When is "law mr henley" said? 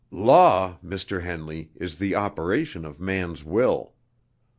0.09-1.69